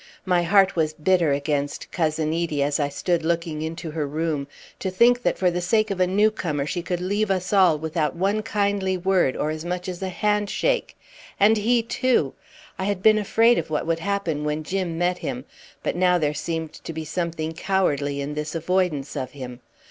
My 0.25 0.41
heart 0.41 0.75
was 0.75 0.93
bitter 0.93 1.31
against 1.31 1.91
Cousin 1.91 2.29
Edie 2.33 2.63
as 2.63 2.79
I 2.79 2.89
stood 2.89 3.23
looking 3.23 3.61
into 3.61 3.91
her 3.91 4.07
room. 4.07 4.47
To 4.79 4.89
think 4.89 5.21
that 5.21 5.37
for 5.37 5.51
the 5.51 5.61
sake 5.61 5.91
of 5.91 5.99
a 5.99 6.07
newcomer 6.07 6.65
she 6.65 6.81
could 6.81 7.01
leave 7.01 7.29
us 7.29 7.53
all 7.53 7.77
without 7.77 8.15
one 8.15 8.41
kindly 8.41 8.97
word, 8.97 9.35
or 9.37 9.51
as 9.51 9.63
much 9.63 9.87
as 9.87 10.01
a 10.01 10.09
hand 10.09 10.49
shake. 10.49 10.97
And 11.39 11.55
he, 11.55 11.83
too! 11.83 12.33
I 12.79 12.85
had 12.85 13.03
been 13.03 13.19
afraid 13.19 13.59
of 13.59 13.69
what 13.69 13.85
would 13.85 13.99
happen 13.99 14.43
when 14.43 14.63
Jim 14.63 14.97
met 14.97 15.19
him; 15.19 15.45
but 15.83 15.95
now 15.95 16.17
there 16.17 16.33
seemed 16.33 16.73
to 16.73 16.93
be 16.93 17.05
something 17.05 17.51
cowardly 17.53 18.21
in 18.21 18.33
this 18.33 18.55
avoidance 18.55 19.15
of 19.15 19.29
him. 19.33 19.59